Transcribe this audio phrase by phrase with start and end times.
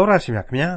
[0.00, 0.70] တော်ရရှိမြခင်ဗျာ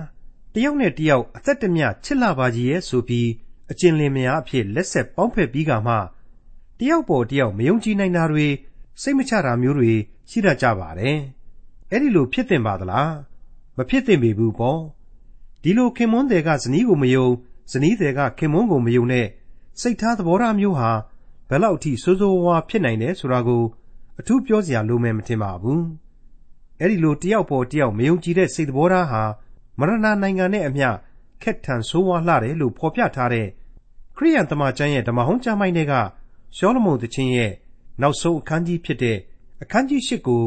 [0.54, 3.29] တယောက်နဲ့တယောက်အသက်တမျှချစ်လာပါကြီးရဲ့ဆိုပြီး
[3.71, 5.96] အကျဉ်လင်မယားအဖြစ်လက်ဆက်ပေါင်းဖက်ပြီးကမှ
[6.79, 8.47] တယောက်ပေါ်တယောက်မယုံကြည်နိုင်တာတွေ
[9.01, 9.94] စိတ်မချတာမျိုးတွေ
[10.29, 11.17] ရှိတတ်ကြပါတယ်
[11.89, 13.13] အဲ့ဒီလိုဖြစ်တင်ပါသလား
[13.78, 14.82] မဖြစ်တင်ပေဘူးပေါ့
[15.64, 17.28] ဒီလိုခင်မွန်းတဲ့ကဇနီးကိုမယုံ
[17.71, 19.28] ဇနီးတဲ့ကခင်မွန်းကိုမယုံနဲ့
[19.82, 20.92] စိတ်ထားသဘောထားမျိုးဟာ
[21.50, 23.64] ဘယ်လောက်အထိဆိုးဆိုးဝါးဖြစ်နိုင်တယ်ဆိုတာကို
[24.20, 26.02] အထူးပြောစရာလိုမယ်မထင်ပါဘူး
[26.80, 29.23] အဲ့ဒီလိုတယောက်ပေါ်တယောက်မယုံကြည်တဲ့စိတ်သဘောထားဟာ
[29.80, 30.90] မရဏနိုင်ငံနဲ့အမျှ
[31.41, 33.48] ခက်ထန်ဆိုးဝါးလှတယ်လို့ဖော်ပြထားတဲ့
[34.18, 35.94] ခရိယန်တမန်ကျမ်းရဲ့ဓမ္မဟောင်းကျမ်းပိုင်းတွေက
[36.58, 37.52] ရှောလမုန်သခင်ရဲ့
[38.02, 39.17] နောက်ဆုံးအခန်းကြီးဖြစ်တဲ့
[39.64, 40.44] အခန်းကြီး၈ကို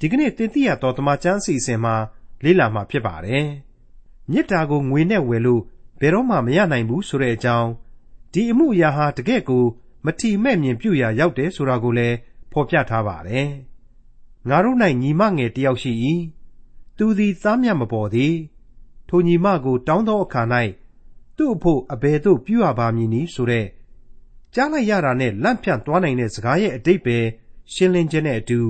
[0.00, 1.94] ဒီကနေ့တင်ပြရတော့တမန်ကျမ်းအစီအစဉ်မှာ
[2.44, 3.46] လေ့လာမှာဖြစ်ပါတယ်။
[4.30, 5.62] မေတ္တာကိုငွေနဲ့ဝယ်လို့
[6.00, 7.68] ဘယ်တော့မှမရနိုင်ဘူးဆိုတဲ့အကြောင်း
[8.32, 9.64] ဒီအမှုအရာဟာတကယ့်ကို
[10.04, 12.16] မထီမဲ့မြင်ပြုရာရောက်တယ်ဆိုတာကိုလည်း
[12.52, 13.48] ဖော်ပြထားပါတယ်။
[14.48, 15.92] ငါတို့၌ညီမငယ်တယောက်ရှိ၏။
[16.96, 18.34] သူသည်သားမြတ်မပေါ်သည်။
[19.08, 20.42] ထိုညီမကို တောင်းသောအခါ၌
[21.36, 23.66] သူ့အဖို့အဘယ်သို့ပြုရပါမည်နည်းဆိုတဲ့
[24.54, 27.18] ကြားလိုက်ရတာနဲ့လန့်ဖြန့်သွားနိုင်တဲ့စကားရဲ့အတိတ်ပဲ
[27.72, 28.60] ရှင်းလင်းခြင်းနဲ့အတူ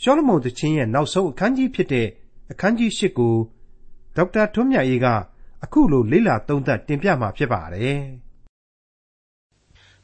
[0.00, 2.08] ရှောလမုန်သခင်ရဲ့နောက်ဆုံးအခန်းကြီးဖြစ်တဲ့
[2.52, 3.34] အခန်းကြီး၈ကို
[4.16, 5.06] ဒေါက်တာထွန်းမြတ်အေးက
[5.64, 8.00] အခုလိုလေ့လာသုံးသပ်တင်ပြมาဖြစ်ပါတယ်။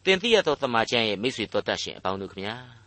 [0.04, 2.81] တင်ပြရသောသမာကျမ်းရဲ့မိတ်ဆွေတော်တတ်ရှင်အပေါင်းတို့ခင်ဗျာ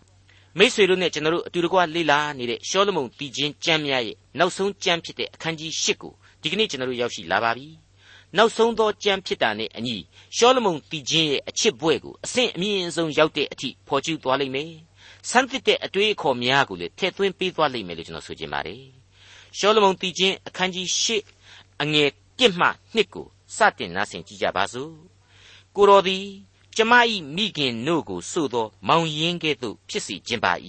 [0.60, 7.68] မိတ်ဆွေတို့နဲ့ကျွန်တော်တို့အတူတကွလေ့လာနေတဲ့ရှောလမုန်တည်ခြင်းကျမ်းများရဲ့နောက်ဆုံးကျမ်းဖြစ်တဲ့အခန်းကြီး၈ကိုဒီကနေ့ကျွန်တော်တို့ရောက်ရှိလာပါပြီ။
[8.38, 9.98] နောက်ဆုံးသောကြမ်းဖြစ်တာနဲ့အညီ
[10.38, 14.72] ရှောလမုန်တည်ခြင်းရဲ့အချစ်ဘွဲ့ကိုအဆင့်အမြင့်ဆုံးရောက်တဲ့အထိဖော်ကျူးသွားလိမ့်မယ်။
[15.30, 18.82] ဆန်းသစ်တဲ့အတွေ့အခေါ်များကိုလည်းထည့်သွင်းပေးသွားလိမ့်မယ်လို့ကျွန်တော်ဆိုချင်ပါတယ်။
[19.58, 21.08] ရှောလမုန်တည်ခြင်းအခန်းကြီး၈
[21.82, 22.10] အငယ်
[22.40, 24.92] ၁မှ2ကိုစတင်နားဆင်ကြည့်ကြပါစို့။
[25.76, 26.26] ကိုတော်သည်
[26.76, 26.94] ကျမ၏
[27.36, 30.54] မိခင်တို့ကိုဆိုသော မောင်ရင်းကဲ့သို့ဖြစ်စီခြင်းပါ၏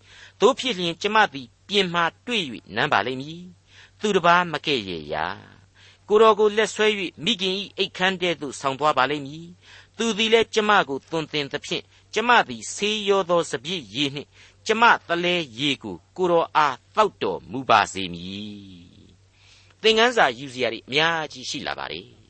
[0.40, 2.42] ။တို့ဖြစ်လျင်ကျမသည်ပြင်မှတွေ့၍
[2.74, 3.42] နမ်းပါလိမ့်မည်။
[4.00, 5.26] သူတစ်ပါးမကဲ့ရဲ့ရာ
[6.08, 6.86] ကိုတော်ကိုလက်ဆွဲ၍
[7.24, 9.46] မိခင်၏အိတ်ခမ်းတဲ့သို့ဆောင်သွားပါလိမ့်မည်
[9.96, 14.28] သူသည်လည်းကျမကိုသွန်သင်သဖြင့်ကျမသည်ဆေးရောသောစပြည့်ရည်နှင့်
[14.66, 18.94] ကျမတလဲရည်ကိုကိုတော်အားတောက်တော်မူပါစေမည်
[19.82, 22.23] သင်ခန်းစာယူစရာတွေအများကြီးရှိလာပါတယ်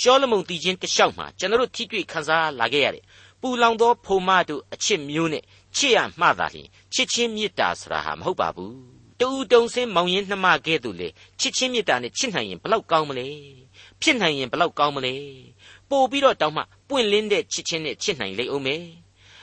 [0.00, 3.04] ရှောလမုန်တည်ခြင်းတလျှောက်မှာကျွန်တော်တို့ထိတွေ့ခန်းစားလာခဲ့ရတဲ့
[3.40, 5.42] ပူလောင်သောဖုံမတို့အချစ်မျိုးနဲ့
[5.76, 8.74] ချစ်ရမှသာလျှင်ချစ်ချင်းမေတ္တာဆိုတာဟာမဟုတ်ပါဘူး
[9.20, 11.08] တူတုံစင်းမောင်ရင်နှမကဲ့သို့လေ
[11.40, 13.26] ချစ်ချင်းမေတ္တာနဲ့ချစ်နိုင်ရင်ဘလောက်ကောင်းမလဲ
[14.00, 15.14] ဖြစ်နိုင်ရင်ဘလောက်ကောင်းမလဲ
[15.90, 18.82] ပို့ပြီးတော့တောင်းမှပွင့်လင်းတဲ့ချစ်ချင်းနဲ့ချစ်နိုင်လိမ့်အောင်မယ်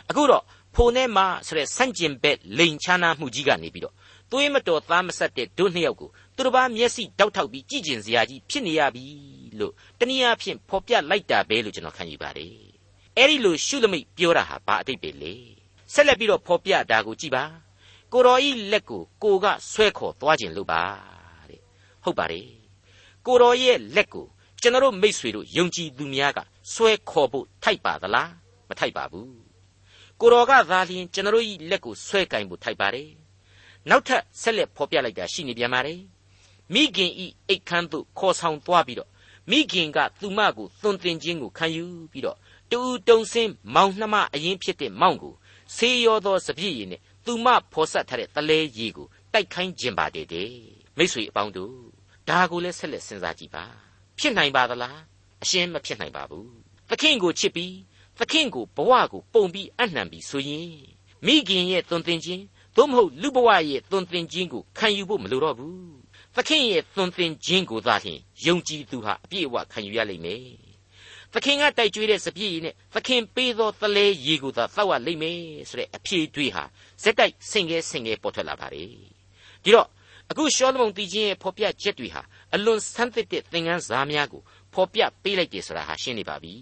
[0.09, 0.43] အခုတော့
[0.75, 3.95] ဖိုနဲ့မဆိုတဲ့ဆန့်ကျင်ဘက်လိန်ချာနာမှုကြီးကနေပြီးတော့
[4.31, 9.05] သွေးမတော်သားမဆက်တဲ့တို့နှစ်ယောက်ကို သူတစ်ပါးမျက်စိတောက်ထောက်ပြီးကြည်ကျင်စရာကြီးဖြစ်နေရပြီ
[9.59, 12.53] လို့တနည်းအားဖြင့်ဖော်ပြလိုက်တာပဲလို့ကျွန်တော်ခံယူပါတယ်
[13.17, 15.35] အဲ့ဒီလိုရှုလမိတ်ပြောတာဟာဘာအတိတ်ပဲလေ
[15.93, 17.43] ဆက်လက်ပြီးတော့ဖော်ပြတာကိုကြည်ပါ
[18.13, 20.81] ကိုတော်ဤလက်ကိုကိုကဆွဲခေါ်သွားခြင်းလို့ပါ
[21.49, 21.61] တဲ့
[22.03, 22.47] ဟုတ်ပါတယ်
[23.25, 24.25] ကိုတော်ရဲ့လက်ကို
[24.61, 26.39] ကျွန်တော်မိษွေတို့ယုံကြည်သူများက
[26.73, 28.31] ဆွဲခေါ်ဖို့ထိုက်ပါသလား
[28.69, 29.35] မထိုက်ပါဘူး
[30.21, 33.09] ကိုတော်ကသာလျှင်ကျွန်တော်ဤလက်ကိုဆွဲကင်ဖို့ထိုက်ပါတယ်
[33.89, 35.99] နောက်ထပ်ဆက်လက်ဖော်ပြလိုက်တာရှိနေပြန်ပါတယ်
[36.73, 39.09] မိခင်ဤအိတ်ခမ်းသို့ခေါ်ဆောင်သွားပြီးတော့
[39.51, 42.37] မိခင်ကသူမကိုသွန်သင်ခြင်းကိုခံယူပြီးတော့
[42.71, 45.33] တူတုံစင်းမောင်နှမအရင်ဖြစ်တဲ့မောင်ကို
[45.75, 50.51] ဆေးရောသောစပြည့်ရည်နဲ့သူမဖော်ဆက်ထားတဲ့တလဲရီကိုတိုက်ခိုင်းခြင်းပါတဲ့တဲ့
[50.97, 51.75] မိษွေအပေါင်းတို့
[52.29, 53.65] ဒါကိုလည်းဆက်လက်စဉ်းစားကြည့်ပါ
[54.19, 54.99] ဖြစ်နိုင်ပါသလား
[55.43, 56.49] အရှင်းမဖြစ်နိုင်ပါဘူး
[56.89, 57.75] သခင်ကိုချစ်ပြီး
[58.19, 60.71] သခင်ကိုဘဝကိုပုံပြီးအနှံပြီးဆိုရင်
[61.25, 62.43] မိခင်ရဲ့သွန်သင်ခြင်း
[62.75, 66.04] သို့မဟုတ်လူဘဝရဲ့သွန်သင်ခြင်းကိုခံယူဖို့မလိုတော့ဘူး
[66.35, 70.43] သခင်ရဲ့သွန်သင်ခြင်းကိုသာလျှင်ယုံကြည်သူဟာအပြည့်အဝခံယူရလိမ့်မယ်
[71.33, 76.63] သခင်ကတိုက်ကြွေးတဲ့စပြည့်ရည်နဲ့သခင်ပေးသောသလဲရည်ကိုသာသောက်ရလိမ့်မယ်ဆိုတဲ့အဖြေတွေးဟာ
[77.03, 78.87] ဇက်တိုက်ဆင်ငယ်ဆင်ငယ်ပေါ်ထွက်လာပါတယ်
[79.63, 79.87] ဒီတော့
[80.31, 82.21] အခုရှောလမုန်တည်ခြင်းရဲ့ဖော်ပြချက်တွေဟာ
[82.53, 84.41] အလွန်ဆန်းသစ်တဲ့သင်ခန်းစာများကို
[84.73, 86.53] ဖော်ပြပေးလိုက်တယ်ဆိုတာဟာရှင်းနေပါပြီ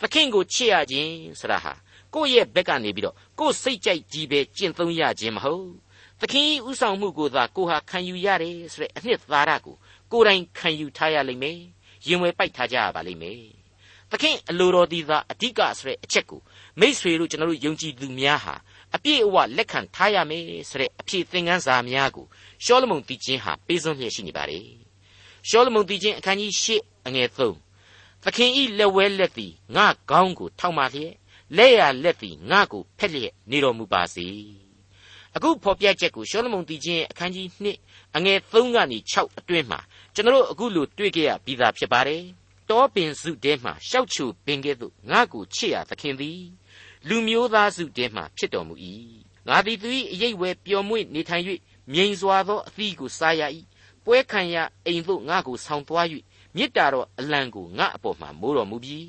[0.00, 1.72] သခင်ကိုချစ်ရခြင်းဆိုတာဟာ
[2.14, 5.66] ကိုယ့်ရဲ့ဘက်ကနေပြီးတော့ကိုယ်စိတ်ကြိုက်ကြီးပဲကျင့်သုံးရခြင်းမဟုတ်
[6.20, 9.76] သခင်ဥဆောင်မှုကိုသာကိုဟာခံယူရတယ်ဆိုတဲ့အနှစ်သာရကို
[10.12, 11.58] ကိုယ်တိုင်ခံယူထားရလိမ့်မယ်
[12.06, 13.42] ရင်ဝယ်ပိုက်ထားကြရပါလိမ့်မယ်
[14.10, 16.40] သခင်အလိုတော်ဒီသာအဓိကဆိုတဲ့အချက်ကို
[16.80, 18.54] မိษွေတို့ကျွန်တော်တို့ယုံကြည်သူများဟာ
[18.94, 22.26] အပြည့်အဝလက်ခံထားရမယ်ဆိုတဲ့အဖြစ်သင်ခန်းစာများကို
[22.64, 24.66] ရှောလမုန်တည်ခြင်းဟာပေးစွန့်လျက်ရှိနေပါတယ်
[25.48, 26.68] ရှောလမုန်တည်ခြင်းအခန်းကြီး၈
[27.06, 27.38] အငယ်၃
[28.24, 31.14] သခင်ဤလက်ဝဲလက်သည်ငါကောင်းကိုထောက်မှလျက်
[31.56, 34.28] လက်ရလက်သည်ငါကိုဖက်လျက်နေတော်မူပါစေ
[35.36, 37.46] အခုဖော်ပြချက်ကိုရှောလမုန်တည်ခြင်းအခန်းကြီး
[37.82, 39.80] 2အငယ်3ကနေ6အတွင်းမှာ
[40.14, 42.22] ကျွန်တော်တို့အခုလိုတွေ့ကြရပြီးသားဖြစ်ပါတယ်
[42.70, 46.42] တောပင်စုတဲမှရှောက်ချူပင်ကဲ့သို့ငါကိုချစ်ရသခင်သည်
[47.08, 48.74] လူမျိုးသားစုတဲမှဖြစ်တော်မူ၏
[49.48, 51.44] ငါသည်သူ၏အရေးဝဲပျော်မွေ့နေထိုင်၍
[51.92, 53.42] မြိန်စွာသောအသီးကိုစားရ၏
[54.04, 54.56] ပွဲခံရ
[54.86, 56.06] အိမ်သို့ငါကိုဆောင်သွား၍
[56.56, 59.00] မေတ္တာတော်အလံကိုငါအပေါ်မှာမိုးတော်မူပြီ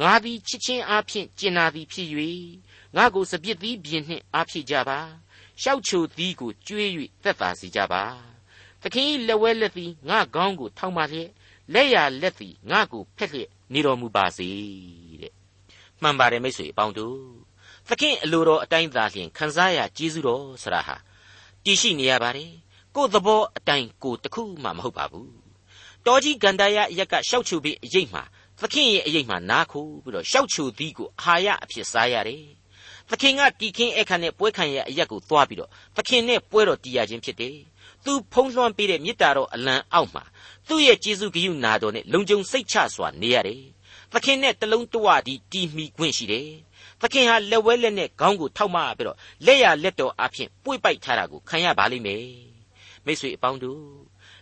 [0.00, 2.08] ငါသည်ချစ်ချင်းအားဖြင့်ကျင်နာသည်ဖြစ်၍
[2.96, 5.00] ငါကိုစပြစ်သီးပြင်းနှင့်အားဖြည့်ကြပါ
[5.62, 6.90] ရှောက်ချိုသီးကိုကျွေး၍
[7.22, 8.02] သက်သာစေကြပါ
[8.82, 11.30] သခင်၏လက်ဝဲလက်သည်ငါခေါင်းကိုထောက်မှလျက်
[11.72, 14.48] လက်ရလက်သည်ငါကိုဖက်လျက်နေတော်မူပါစေ
[15.22, 15.32] တဲ့
[16.02, 17.18] မှန်ပါတယ်မိတ်ဆွေအပေါင်းတို့
[17.88, 20.96] သခင်အလိုတော်အတိုင်းသာလျှင်ခံစားရကျေးဇူးတော်ဆရာဟာ
[21.64, 22.50] တည်ရှိနေရပါတယ်
[22.94, 25.32] ကိုယ်သဘောအတိုင်းကိုတခုမှမဟုတ်ပါဘူး
[26.06, 28.22] တောကြီးဂန္ဓာယအရက်ကရှောက်ချူပြီးအရေးမှာ
[28.60, 32.59] သခင်ရဲ့အရေးမှာနားခိုးပြီးတော့ရှောက်ချူသီးကိုအာဟာရအဖြစ်စားရတယ်
[33.10, 37.56] သခင်ကတီခင်းအခါနဲ့ပွဲခံရအရက်ကိုသွားပြီးတော့သခင်နဲ့ပွဲတော်တီးရခြင်းဖြစ်တယ်
[38.04, 40.24] သူဖုံးလွှမ်းပေးတဲ့မေတ္တာတော်အလံအောက်မှာ
[40.68, 43.62] သူ့ရဲ့ကျေးဇူးဂရုနာတော်နဲ့လုံခြုံစိတ်ချစွာနေရတယ်
[44.12, 46.48] သခင်နဲ့တလုံးတဝတီးတီးမိခွင့်ရှိတယ်
[47.00, 49.16] သခင်ဟာလက်ဝဲလက်နဲ့ခေါင်းကိုထောက်မပြီးတော့
[49.46, 52.24] လက်ရလက်တော်အဖြစ်ပွေ့ပိုက်ထားတာကိုခံရပါလိမ့်မယ်
[53.04, 53.82] မိတ်ဆွေအပေါင်းတို့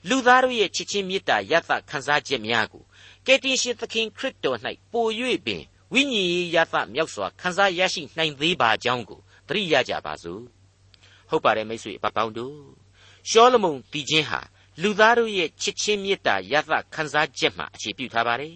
[0.08, 2.84] လူသားတို့ရဲ့ချစ်ချင်းမေတ္တာယသခံစားချက်များကို
[3.26, 4.58] ကယ်တင်ရှင်သခင်ခရစ်တော်၌
[4.92, 5.06] ပို၍
[5.46, 5.62] ပင်
[5.92, 10.42] ဝိညာဉ်ရေးယသမြောက်စွာခံစားရရှိနိုင်သေးပါကြောင်းကိုသတိရကြပါစို့
[11.30, 12.56] ဟုတ်ပါတယ်မိတ်ဆွေအပေါင်းတို့
[13.30, 14.40] ရှောလမုန်တည်ခြင်းဟာ
[14.82, 18.54] လူသားတို့ရဲ့ချစ်ချင်းမေတ္တာယသခံစားချက်မှအခြေပြုထားပါတယ်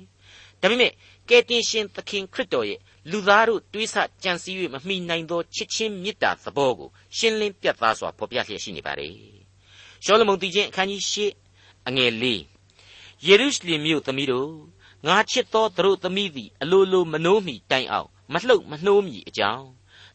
[0.61, 0.93] ဒါပေမဲ့
[1.29, 2.81] ကယ်တင်ရှင်သခင်ခရစ်တော်ရဲ့
[3.11, 9.13] လူသားတို့တွေးဆကြံစည်၍မမိနိုင်သောချစ်ချင်းမေတ္တာသဘောကိုရှင်းလင်းပြတ်သားစွာဖော်ပြလျက်ရှိနေပါတယ်
[10.05, 12.25] ရှောလမုန်တည်ခြင်းအခန်းကြီး၈အငယ်၄
[13.27, 14.51] ယေရုရှလင်မြို့သမီးတို့
[15.07, 19.67] ငါချစ်သောသူတို့သမီးသည် အလိုလိုမနှိုးမီတိုင်အောင် မလှုပ်မနှိုးမီအကြောင်း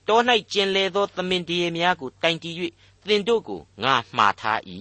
[0.08, 0.20] တော၌
[0.52, 2.52] ကျင်လေသော သမင်တရေများကိုတိုင်တီ၍
[3.08, 4.60] သင်တို့ကိုငါမှားထား၏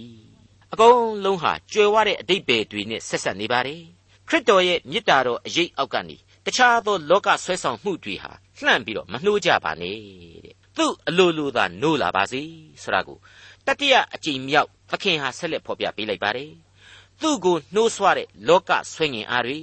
[0.72, 3.82] အကုန်လုံးဟာကြွယ်ဝတဲ့အတိတ်ပဲတွေနဲ့ဆက်ဆက်နေပါတယ်
[4.28, 9.96] ခရစ်တော်ရဲ့မြစ်တာတော်အရေးအောက်ကနေတခြားသောလောကဆွဲဆောင်မှုတွေဟာလှန့်ပြီးတော့မနှိုးကြပါနဲ့
[10.44, 12.42] တဲ့သူ့အလိုလိုသာနိုးလာပါစေ
[12.82, 13.18] ဆိုတာကို
[13.66, 16.52] တတိယအကြိမ်မြောက်သခင်ဟာဆက်လက်ဖော်ပြပေးလိုက်ပါတယ်
[17.20, 19.60] သူ့ကိုနှိုးဆွတဲ့လောကဆွဲငင်အားတွေ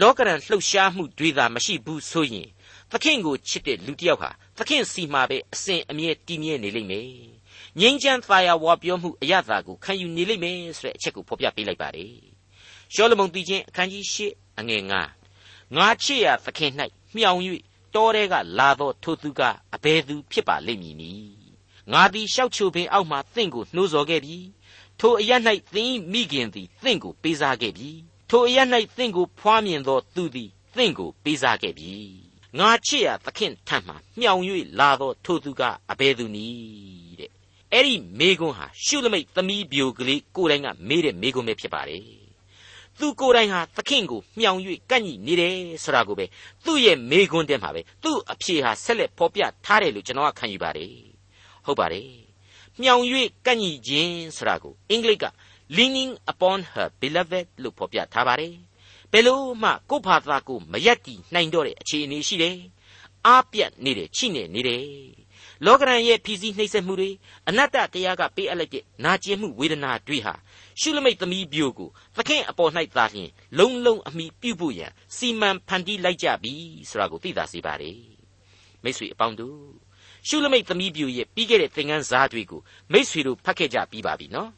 [0.00, 2.48] လောကရန်လှုပ်ရှားမှုတွေသာမရှိဘူးဆိုရင်
[2.90, 7.08] သခင်ကိုချစ်တဲ့လူတစ်ယောက်ဟာသခင်စီမှာပဲအစဉ်အမြဲတည်မြဲနေလိမ့်မယ်
[7.80, 12.14] ငြိမ်းချမ်းသာယာဝပြောမှုအရသာကိုခံယူနေလိမ့်မယ်ဆိုတဲ့အချက်ကိုဖော်ပြပေးလိုက်ပါတယ်
[12.94, 14.18] ရှောလမုန်တည်ခြင်းအခန်းကြီး၈
[14.60, 14.82] အငယ်
[15.30, 16.72] 9ငါချစ်ရသခင်၌
[17.16, 17.40] မြောင်၍
[17.94, 19.40] တောထဲကလာသောထိုသူက
[19.74, 21.34] အဘယ်သူဖြစ်ပါလိမ့်မည်နည်း
[21.92, 24.38] ငါသည်ရှောက်ချိုပင်အောက်မှသင်ကိုနှိုးဆော်ခဲ့ပြီ
[25.00, 25.30] ထိုအရ၌
[25.74, 27.90] သင်မိခင်သည်သင်ကိုပေးစားခဲ့ပြီ
[28.36, 28.58] ထိုအရ၌
[28.96, 31.92] သင်ကိုဖွားမြင်သောသူသည်သင်ကိုပေးစားခဲ့ပြီ
[32.58, 34.42] ငါချစ်ရသခင်ထံမှမြောင်၍
[34.78, 37.30] လာသောထိုသူကအဘယ်သူနည်းတဲ့
[37.72, 42.04] အဲ့ဒီမေကွန်းဟာရှုလမိတ်သမီးပြိုကလေးကိုယ်တိုင်ကမေးတဲ့မေကွန်းပဲဖြစ်ပါတယ်
[42.98, 44.60] သူကိုယ်တိုင်ဟာသခင်ကိုမြောင်၍
[44.90, 46.26] ကန့်ညိနေတယ်ဆိုတာကိုပဲ
[46.64, 50.92] သူ့ရဲ့မေကွန်းတဲမှာပဲသူ့အဖြေဟာဆက်လက်ဖော်ပြထားတယ်လို့ကျွန်တော်ကခံယူပါတယ်
[51.64, 52.08] ဟုတ်ပါတယ်
[52.82, 53.02] မြောင်၍
[53.46, 55.26] ကန့်ညိခြင်းဆိုတာကိုအင်္ဂလိပ်က
[55.76, 58.54] leaning upon her beloved လို့ဖော်ပြထားပါတယ်
[59.12, 62.58] ဘယ်လို့မှကိုယ့်ဘာသာကိုမရက်တီနိုင်တော့တဲ့အခြေအနေရှိတယ်
[63.26, 64.84] အားပြတ်နေတယ်ချိနေနေတယ်
[65.66, 67.10] လောကရန်ရဲ့ဖြီးစည်းနှိမ့်ဆက်မှုတွေ
[67.48, 70.34] အနတ္တတရားကပေးအပ်လိုက်တဲ့နာကျင်မှုဝေဒနာတွေဟာ
[70.80, 76.54] ရှုလမိတ်သမီးပြိုကိုသခင်အပေါ်၌သာလျှင်လုံလုံအမိပြုဖို့ရန်စီမံဖန်တီးလိုက်ကြပြီ
[76.90, 77.92] ဆိုတာကိုသိသာစေပါ रे
[78.82, 79.58] မိတ်ဆွေအပေါင်းတို့
[80.28, 82.60] ရှုလမိတ်သမီးပြိုရဲ့ပြီးခဲ့တဲ့သင်ခန်းစာတွေကို
[82.92, 84.50] မိတ်ဆွေတို့ဖတ်ခဲ့ကြပြီးပါပြီနော်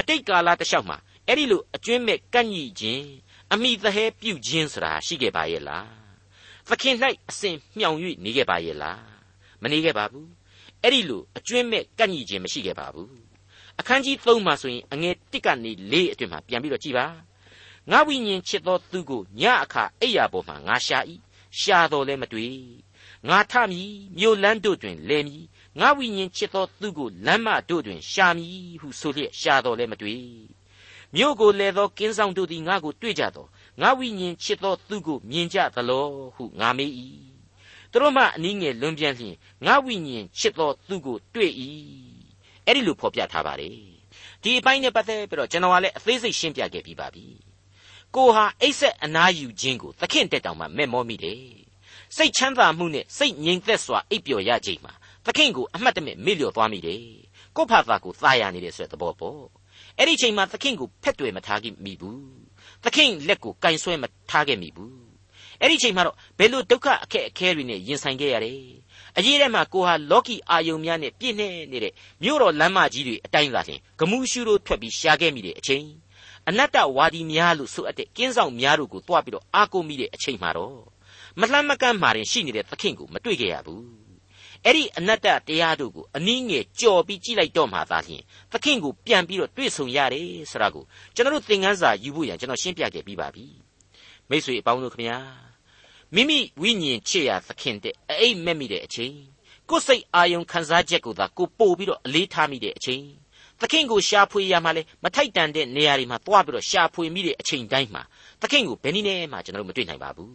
[0.00, 3.06] အတိတ်ကာလတလျှောက်မှာအဲ့ဒီလိုအကျွင်းမဲ့ကန့်ညိခြင်း
[3.52, 5.88] အမိသဟဲပြုခြင်းဆိုတာရှိခဲ့ပါရဲ့လား
[6.68, 6.96] သခင်၌
[7.28, 9.02] အစဉ်မြောင်၍နေခဲ့ပါရဲ့လား
[9.62, 10.30] မနေခဲ့ပါဘူး
[10.82, 13.14] အဲ့ဒီလိုအကျွင်းမဲ့ကန့်ညိခြင်းမရှိခဲ့ပါဘူး
[13.80, 17.06] အခန်းကြီး3မှာဆိုရင်အငယ်1ကနေ4အတွင်မှာပြန်ပြီးတော့ကြည်ပါ
[17.90, 20.98] ငါဝိညာဉ်ချစ်သောသူကိုညအခါအိယာပေါ်မှာငါရှာ၏
[21.58, 22.56] ရှာတော်လည်းမတွေ့
[23.28, 25.44] ငါထမည်မြို့လန်းတို့တွင်လဲမည်
[25.80, 30.22] ငါဝိညာဉ်ချစ်သောသူကိုလမ်းမတို့တွင်ရှာမည်ဟုဆိုလျက်ရှာတော်လည်းမတွေ့
[31.14, 33.46] မြို့ကိုလဲသောကင်းဆောင်တို့သည်ငါကိုတွေ့ကြသော
[33.80, 36.92] ငါဝိညာဉ်ချစ်သောသူကိုမြင်ကြသလောဟုငါမေး၏
[37.90, 39.34] သူတို့မှအနည်းငယ်လွန်ပြန်လျင်
[39.66, 41.52] ငါဝိညာဉ်ချစ်သောသူကိုတွေ့၏
[42.66, 43.76] အဲ့ဒီလိုဖော်ပြထားပါတယ်
[44.42, 47.24] ဒီအပိုင်းနဲ့ပတ်သက်ပြီးတော့ကျွန်တော်ကလည်းအသေးစိတ်ရှင်းပြခဲ့ပြီးပါပြီ
[48.16, 51.42] ကိုဟာအိတ်ဆက်အနားယူခြင်းကိုသခင်တက်တောင်မှမဲ့မောမိတယ်
[52.16, 57.02] စိတ်ချမ်းသာမှုနဲ့စိတ်ငြိမ်သက်စွာအိပ်ပျော်ရခြင်းမှာသ ခင်ကိုအမှတ်တမဲ့မေ့လျော့သွားမိတယ်
[57.56, 59.42] ကိုဖာသာကိုသာယာနေတယ်ဆိုတဲ့သဘောပေါ့
[59.98, 62.22] အဲ့ဒီချိန်မှာသခင်ကိုဖက်တွေမထားခဲ့မိဘူး
[62.84, 64.94] သခင်လက်ကိုကင်ဆွဲမထားခဲ့မိဘူး
[65.60, 68.60] အဲ့ဒီချိန်မှာတော့ဘယ်လိုဒုက္ခအခက်အခဲတွေနဲ့ရင်ဆိုင်ခဲ့ရတယ်
[69.18, 75.86] အရေးထဲမှာကိုဟာလော်ကီအာယုံများနဲ့ပြည့်နေနေတဲ့မြို့တော်လမ်းမကြီးတွေအတိုင်းသာလျှင်ဂမှုရှုတို့ထွက်ပြီးရှားခဲ့မိတဲ့အချိန်
[76.48, 80.78] အနတ္တဝါဒီများလို့ဆိုအပ်တဲ့ကင်းဆောင်များတို့ကိုတွားပြီးတော့အားကိုးမိတဲ့အချိန်မှာတော့
[81.40, 83.99] မလှမ်းမကမ်းမာရင်ရှိနေတဲ့သခင်ကိုမတွေ့ခဲ့ရဘူး
[84.66, 93.46] အဲ့ဒီအနတ္တတရားတို့ကိုအနည်းငယ်ကြော်ပြီးကြည့်လိုက်တော့မှသာလျှင်သခင်ကိုပြန်ပြီးတော့တွေ့ဆုံရတယ်ဆိုတာကိုကျွန်တော်တို့သင်ခန်းစာယူဖို့ရန်ကျွန်တော်ရှင်းပြခဲ့ပြီးပါပြီ
[94.28, 95.18] မိတ်ဆွေအပေါင်းတို့ခင်ဗျာ
[96.14, 99.14] မိမိဝိညာဉ်ချစ်ရာသခင်တဲ့အိမ်မက်မိတဲ့အချိန်
[99.70, 103.04] ကိုယ်စိတ်အာယုံခံစားချက်ကိုသာကိုပို့ပြီးတော့အလေးထားမိတဲ့အချိန်
[103.60, 108.02] သခင်ကိုရှာဖွေရမှလည်းမထိုက်တန်တဲ့နေရာတွေမှာတွားပြီးတော့ရှာဖွေမိတဲ့အချိန်တိုင်းမှာ
[108.40, 110.34] သခင်ကိုဘယ်နည်းနဲ့မှကျွန်တော်တို့မတွေ့နိုင်ပါဘူး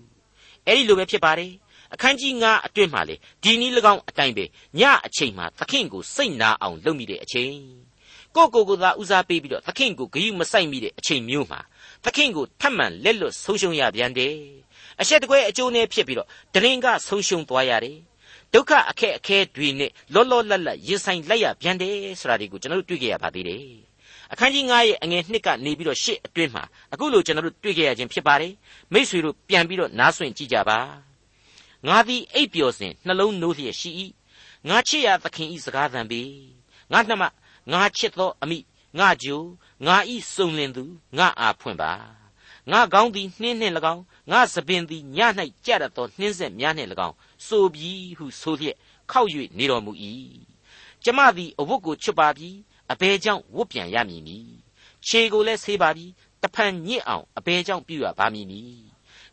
[0.65, 1.51] အဲ့ဒီလိုပဲဖြစ်ပါတယ်
[1.93, 4.45] အခန်းကြီး9အတွင်းမှာလေဒီနည်း၎င်းအတိုင်းပဲ
[4.79, 7.55] ညအချိန်မှာသခင်ကိုစိတ်နာအောင်လုပ်မိတဲ့အချိန်
[8.35, 11.59] ကိုကိုကိုသာဦးစားပေးပြီးတော့သခင်ကိုဂရုမစိုက်မိတဲ့အချိန်မျိုးမှာ
[12.03, 14.35] သခင်ကိုထပ်မံလက်လွတ်ဆုံးရှုံးရပြန်တယ်
[15.01, 17.97] အရှက်တကွဲအကျိုးနဲ့ဖြစ်ပြီးတော့တရင်ကဆုံးရှုံးသွားရတယ်
[18.53, 23.63] ဒုက္ခအခက်အခဲတွေနဲ့လောလောလတ်လတ်ရင်ဆိုင်လိုက်ရပြန်တယ်ဆိုတာဒီကိုကျွန်တော်တို့တွေ့ကြရပါသေးတယ်
[24.31, 26.63] အခန်းကြီး9ရဲ့အငယ်1ကနေပြီးတော့10အတွင်းမှာ
[26.93, 28.53] အခုလိုကျွန်တော်တို့တွေ့ကြရခြင်းဖြစ်ပါတယ်
[28.93, 30.79] မိษွေတို့ပြန်ပြီးတော့နားဆွင့်ကြည့်ကြပါ
[31.87, 33.91] ငါသည်အိပ်ပျော်စဉ်နှလုံးနိုးလျက်ရှိ၏
[34.69, 36.21] ငါချစ်ရသခင်ဤစကားသံပေ
[36.91, 37.23] ငါနှမ
[37.71, 38.59] ငါချစ်သောအမိ
[38.99, 39.41] ငါဂျို
[39.85, 40.83] ငါဤစုံလင်သူ
[41.17, 41.91] ငါအားဖွင့်ပါ
[42.71, 45.17] ငါကောင်းသည်နှင်းနှင့်၎င်းငါစပင်သည်ည၌
[45.65, 47.15] ကြရသောနှင်းဆက်များနှင့်၎င်း
[47.47, 48.77] ဆိုပြီးဟုဆိုလျက်
[49.11, 49.91] ခောက်၍နေတော်မူ၏
[51.03, 52.49] ကျမသည်အဝတ်ကိုချွတ်ပါပြီ
[52.91, 54.39] အဘဲကြောင့်ဝတ်ပြန်ရမည်နီ
[55.05, 56.05] ခြေကိုလည်းဆေးပါပြီ
[56.41, 58.61] တဖန်ညစ်အောင်အဘဲကြောင့်ပြုရပါမည်နီ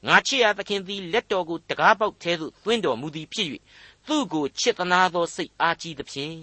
[0.08, 3.48] ငါချစ်ရသခင်သည်လက်တော်ကိုတကားပေါက်ထဲသို့သွင်းတော်မူသည်ဖြစ်၍
[4.06, 6.38] သူ့ကိုချစ်သနာသောစိတ်အားကြီးသဖြင့်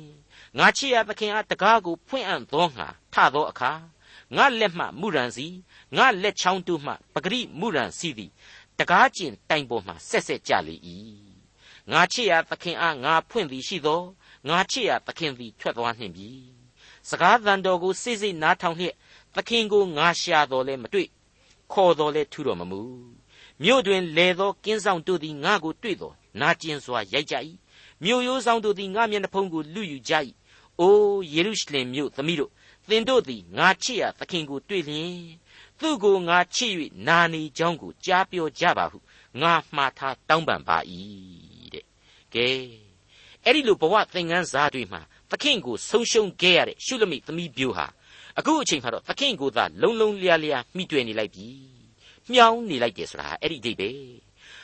[0.57, 3.71] ငါချစ်ရသခင်အားတကားကိုဖွင့်အံ့သောငါထသောအခါ
[4.35, 5.47] ငါလက်မှမူရန်စီ
[5.97, 8.31] ငါလက်ချောင်းတို့မှပဂရိမူရန်စီသည်
[8.79, 10.75] တကားကျင်တိုင်ပေါ်မှဆက်ဆက်ကြလေ၏
[11.91, 14.01] ငါချစ်ရသခင်အားငါဖွင့်သည်ရှိသော
[14.49, 16.29] ငါချစ်ရသခင်သည်ထွက်သွားနှင့်ပြီ
[17.09, 18.95] စကားသံတော်ကိုစိစိနားထောင်လျက်
[19.35, 21.07] သခင်ကိုငါရှာတော်လဲမတွေ့
[21.73, 22.81] ခေါ်တော်လဲထူတော်မမူ
[23.63, 27.35] မြို့တွင်လေသောကင်းဆောင်တို့သည်ငါကိုတွေ့တော်နာကျင်စွာရိုက်ကြ၏
[28.03, 30.13] မြို့ရိုးဆောင်တို့သည်ငါမျက်နှာဖုံးကိုလူယူကြ၏
[30.79, 32.51] အိုးယေရုရှလင်မြို့သမီးတို့
[32.89, 35.13] သင်တို့သည်ငါချစ်ရသခင်ကိုတွေ့လျင်
[35.79, 36.73] သူ့ကိုငါချစ်၍
[37.07, 38.97] နာနေကြောင်းကိုကြားပြောကြပါဟု
[39.41, 40.77] ငါမှားထားတောင်းပန်ပါ၏
[41.73, 41.85] တဲ့
[42.33, 42.47] ကဲ
[43.43, 45.01] အဲ့ဒီလိုဘဝသင်ခန်းစာတွေမှာ
[45.31, 47.85] သခင်ကိုဆုံးရှုံးခဲ့ရတဲ့ရှုလမိသမီးပြိုဟာ
[48.37, 51.78] အခုအချိန်မှာတော့သခင်ကိုသာလုံလုံလျားလျားမိတွေ့နေလိုက်ပြီ
[52.33, 53.95] မြောင်းနေလိုက်တယ်ဆိုတာအဲ့ဒီအဓိပ္ပာယ်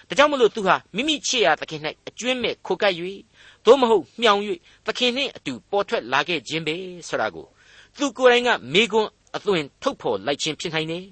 [0.08, 2.94] ဒါကြောင့်မလို့သူဟာမိမိချစ်ရာသခင်၌အကျွင်းမဲ့ခိုကပ်၍
[3.66, 4.42] သို့မဟုတ်မြောင်၍
[4.86, 6.76] သခင်နှင့်အတူပေါ်ထွက်လာခဲ့ခြင်းပဲ
[7.08, 7.46] ဆိုတာကို
[7.98, 11.06] သူကိုယ်တိုင်ကမိကွန်းအသွင်ထုတ်ဖော်လိုက်ခြင်းဖြစ်နိုင်တယ်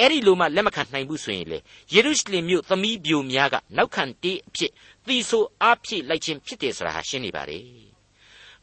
[0.00, 1.58] အဲ့ဒီလိုမှလက်မခံနိုင်ဘူးဆိုရင်လေ
[1.92, 4.72] ယေရုရှလင်မြို့သမီးပြိုများကနောက်ခံတေးအဖြစ်
[5.06, 7.60] သီဆိုအားဖြည့်လိုက်ခြင်းဖြစ်တယ်ဆိုတာဟာရှင်းနေပါလေ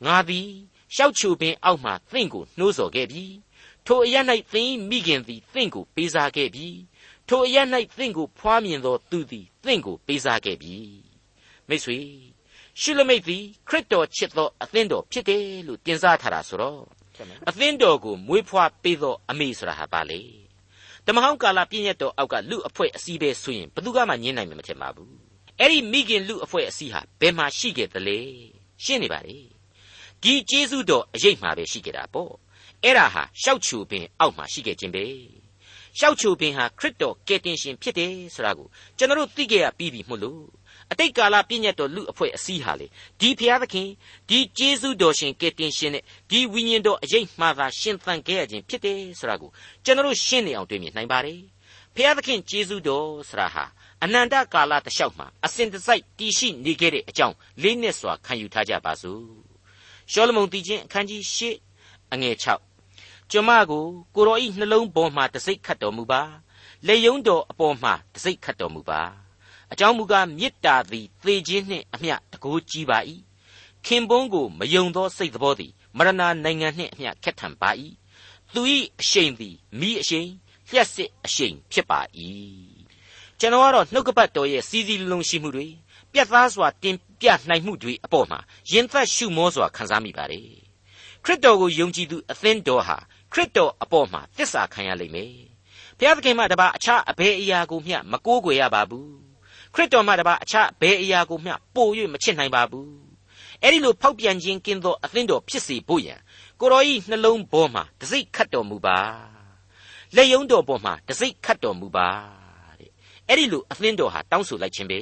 [0.06, 0.50] ငါသည်
[0.96, 3.26] ရှောက်ချူပင်အောက်မှသင်ကိုနှိုးဆော်ခဲ့ပြီ
[3.86, 4.16] ထိုအရ၌
[4.54, 6.68] သင်မိခင်သည်သင်ကိုပေးစားခဲ့ပြီ
[7.32, 7.58] ထိုအရ၌
[7.98, 10.76] သင်ကိုဖွားမြင်သောသူသည်သင်ကိုပေးစားခဲ့ပြီ
[11.70, 11.98] မိတ်ဆွေ
[12.82, 16.82] ရှုလမိတ်သည်ခရစ်တော်ချစ်သောအသင်းတော်ဖြစ်တယ်လို့တင်စားထားတာဆိုတော့
[17.50, 20.22] အသင်းတော်ကိုမွေးဖွားပေးသောအမေဆိုတာဟာပါလေ
[21.06, 25.14] တမဟောင်းကာလပြည့်ညတ်တော်အောက်ကလူအဖွဲ့အစည်းပဲဆိုရင်ဘယ်သူမှညင်းနိုင်မှာမထင်ပါဘူး
[25.60, 28.20] အဲ့ဒီမိခင်လူအဖွဲ့အစည်းဟာဘယ်မှာရှိခဲ့သလဲ
[28.84, 29.38] ရှင်းနေပါလေ
[30.24, 32.34] ဒီကျေးဇူးတော်အရေးမှာပဲရှိခဲ့တာပေါ့
[32.84, 35.06] အဲ့ဒါဟာရှောက်ချူပင်အောက်မှာရှိခဲ့ခြင်းပဲ
[36.00, 38.68] ရှောက်ချူပင်ဟာခရစ်တော်ကယ်တင်ရှင်ဖြစ်တယ်ဆိုတာကို
[38.98, 40.44] ကျွန်တော်တို့သိခဲ့ရပြီးပြီမို့လို့
[40.92, 42.88] အတိတ်ကာလပြည့်ညတ်တော်လူအဖွဲ့အစည်းဟာလေ
[43.20, 43.88] ဒီဖျားသခင်
[44.30, 49.50] ဒီကျေးဇူးတော်ရှင်ကယ်တင်ရှင်နဲ့ဒီဝိညာဉ်တော်အရေးမှားသာရှင်သန်ခဲ့ရခြင်းဖြစ်တယ်ဆိုတာကို
[49.86, 51.42] ကျွန်တော်တို့ရှင်းနေအောင်တွေ့မြင်နိုင်ပါတယ်
[51.96, 53.66] ဖျားသခင်ကျေးဇူးတော်ဆိုတာဟာ
[54.04, 59.24] အနန္တကာလတလျှောက်မှာအစဉ်တစိုက်တည်ရှိနေခဲ့တဲ့အကြောင်းလေးနက်စွာခံယူထားကြပါစို့
[60.12, 61.40] ရှောလမုန်တည်ခြင်းအခန်းကြီး၈
[62.14, 62.71] အငယ်6
[63.34, 63.86] ကျွန်မကို
[64.16, 66.22] ကိုတော်ဤနှလုံးပေါ်မှာတစိ့ခတ်တော်မူပါ
[66.88, 69.02] လက်ယုံတော်အပေါ်မှာတစိ့ခတ်တော်မူပါ
[69.72, 73.00] အကြောင်းမူကားမေတ္တာသည်သေခြင်းနှင့်အမျှတကိုးကြီးပါ၏
[73.86, 77.70] ခင်ပွန်းကိုမယုံသောစိတ်တော်သည်မရဏနိုင်ငံနှင့်အမျှခက်ထန်ပါ၏
[78.54, 78.62] သူ၏
[79.00, 80.30] အရှိန်သည်မိအရှိန်
[80.70, 82.00] လျှက်စစ်အရှိန်ဖြစ်ပါ၏
[83.40, 85.68] ကျွန်တော်ကတော့နှုတ်ကပတ်တော်ရဲ့စီးစီးလုံးရှိမှုတွေ
[86.12, 88.40] ပြတ်သားစွာတင်ပြနိုင်မှုတွေအပေါ်မှာ
[88.72, 90.46] ရင်သက်ရှုမောစွာခံစားမိပါတယ်
[91.24, 92.98] ခရစ်တော်ကိုယုံကြည်သူအသင်းတော်ဟာ
[93.34, 95.34] ခရစ်တော်အပေါ်မှာသစ္စာခံရလိမ့်မယ်
[95.98, 99.12] ဘုရားသခင်မှတပါအခြားအဘယ်အရာကိုမျှမကိုးကွယ်ရပါဘူး
[99.74, 102.92] ခရစ်တော်မှတပါအခြားဘယ်အရာကိုမျှပို့၍မချစ်နိုင်ပါဘူး
[103.62, 106.20] အဲ့ဒီလိုဖောက်ပြန်ခြင်းကင်းသောအသင်းတော်ဖြစ်စေဖို့ရန်
[106.60, 108.98] ကိုတော်ဤနှလုံးပေါ်မှာတစိ့ခတ်တော်မူပါ
[110.16, 112.08] လက်ယုံတော်ပေါ်မှာတစိ့ခတ်တော်မူပါ
[112.80, 112.92] တဲ့
[113.28, 115.02] အဲ့ဒီလိုအသင်းတော်ဟာတောင်းဆိုလိုက်ခြင်းပဲ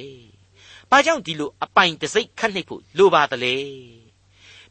[0.90, 3.54] ဘာကြောင့်ဒီလိုအပိုင်တစိ့ခတ်နှိပ်ဖို့လိုပါသလဲ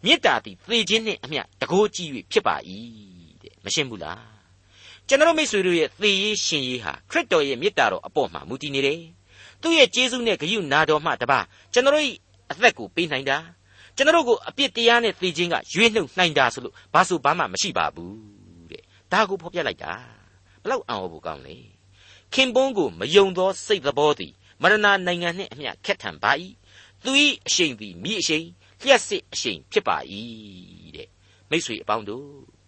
[0.03, 3.18] မေတ္တာသည်သေခြင်းနှင့်အမျှတကိုးကြည့်၍ဖြစ်ပါ၏တဲ့
[3.63, 4.39] မရှင်းဘူးလား
[5.07, 9.01] ကျွန်တော်မိတ်ဆွေတို့ရဲ့သေရေးရှင်ရေးဟာခရစ်တော်ရဲ့မေတ္တာတော်အပေါ်မှာမူတည်နေတယ်
[9.61, 11.39] သူ့ရဲ့ကျေးဇူးနဲ့ဂရုနာတော်မှတပါ
[11.73, 11.95] ကျွန်တော်၏
[12.51, 13.37] အသက်ကိုပေးနိုင်တာ
[13.95, 18.15] ကျွန်တော်ကိုအပြစ်တရားနဲ့သေခြင်းကရွေးနှုတ်နိုင်တာဆိုလို့ဘာဆိုဘာမှမရှိပါဘူး
[18.71, 19.93] တဲ့ဒါကိုဖော်ပြလိုက်တာ
[20.63, 21.57] ဘလောက်အံ့ဩဖို့ကောင်းလဲ
[22.33, 24.75] ခင်ပွန်းကိုမယုံသောစိတ်သဘောသည်မရဏ
[25.05, 26.31] နိုင်ငံနှင့်အမျှခက်ထန်ပါ၏
[27.03, 27.11] သူ၏
[27.47, 28.45] အရှိန်သည်မိအရှိန်
[28.81, 29.97] လျှက်စစ်အရှိန်ဖြစ်ပါ၏
[30.95, 31.09] တဲ့
[31.49, 32.58] မိတ်ဆွေအပေါင်းတို့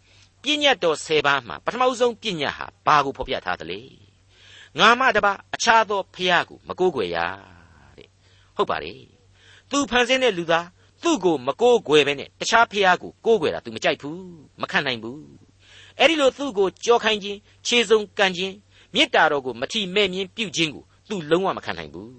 [0.44, 3.80] ပြည့်ညတ်တော်၁၀ပါးမှာပထမဆုံးပြည့်ညတ်ဟာဘာကိုဖော်ပြထားသလဲ
[4.80, 7.18] ငါမတပါအခြားသောဖျားကိုမကိုးကွယ်ရ
[7.98, 8.08] တဲ့
[8.56, 8.94] ဟုတ်ပါလေ
[9.70, 10.68] သူဖန်ဆင်းတဲ့လူသား
[11.04, 14.22] သူ့ကိုမကိုးကွယ်ပဲနဲ့တခြားဖျားကိုကိုးကွယ်တာ तू မကြိုက်ဘူး
[14.62, 15.24] မခံနိုင်ဘူး
[16.00, 18.56] အဲ့ဒီလိုသူ့ကိုကြောခိုင်းခြင်းခြေစုံကန်ခြင်း
[18.94, 22.12] မေတ္တာတော်ကိုမထီမဲ့မြင်ပြုခြင်းကို तू လုံးဝမခံနိုင်ဘူး